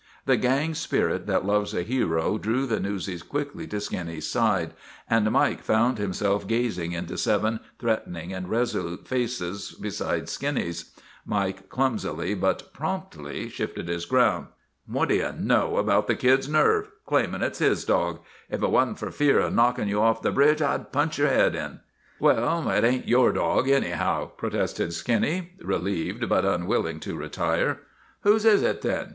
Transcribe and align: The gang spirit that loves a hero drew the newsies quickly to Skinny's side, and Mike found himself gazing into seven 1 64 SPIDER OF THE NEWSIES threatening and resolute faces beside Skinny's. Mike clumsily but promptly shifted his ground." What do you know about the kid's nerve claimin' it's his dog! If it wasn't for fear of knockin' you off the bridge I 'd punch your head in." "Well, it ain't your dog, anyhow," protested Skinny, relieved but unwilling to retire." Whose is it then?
The 0.25 0.35
gang 0.35 0.73
spirit 0.73 1.27
that 1.27 1.45
loves 1.45 1.75
a 1.75 1.83
hero 1.83 2.39
drew 2.39 2.65
the 2.65 2.79
newsies 2.79 3.21
quickly 3.21 3.67
to 3.67 3.79
Skinny's 3.79 4.25
side, 4.27 4.73
and 5.07 5.29
Mike 5.31 5.61
found 5.61 5.99
himself 5.99 6.47
gazing 6.47 6.93
into 6.93 7.19
seven 7.19 7.59
1 7.79 7.93
64 7.97 7.97
SPIDER 7.97 7.99
OF 7.99 8.05
THE 8.09 8.09
NEWSIES 8.11 8.13
threatening 8.17 8.33
and 8.33 8.49
resolute 8.49 9.07
faces 9.07 9.71
beside 9.79 10.27
Skinny's. 10.27 10.91
Mike 11.23 11.69
clumsily 11.69 12.33
but 12.33 12.73
promptly 12.73 13.47
shifted 13.47 13.87
his 13.89 14.07
ground." 14.07 14.47
What 14.87 15.09
do 15.09 15.13
you 15.17 15.31
know 15.37 15.77
about 15.77 16.07
the 16.07 16.15
kid's 16.15 16.49
nerve 16.49 16.89
claimin' 17.05 17.43
it's 17.43 17.59
his 17.59 17.85
dog! 17.85 18.21
If 18.49 18.63
it 18.63 18.71
wasn't 18.71 18.97
for 18.97 19.11
fear 19.11 19.39
of 19.39 19.53
knockin' 19.53 19.87
you 19.87 20.01
off 20.01 20.23
the 20.23 20.31
bridge 20.31 20.63
I 20.63 20.77
'd 20.77 20.91
punch 20.91 21.19
your 21.19 21.27
head 21.27 21.53
in." 21.53 21.79
"Well, 22.19 22.67
it 22.71 22.83
ain't 22.83 23.07
your 23.07 23.31
dog, 23.31 23.69
anyhow," 23.69 24.31
protested 24.35 24.93
Skinny, 24.93 25.51
relieved 25.61 26.27
but 26.27 26.43
unwilling 26.43 26.99
to 27.01 27.15
retire." 27.15 27.81
Whose 28.21 28.45
is 28.45 28.63
it 28.63 28.81
then? 28.81 29.09